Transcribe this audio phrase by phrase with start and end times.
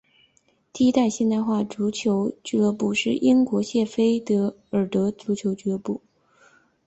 [0.73, 1.37] 第一家现代
[1.69, 4.19] 足球俱乐部是英国谢菲
[4.71, 6.01] 尔德足球俱乐部。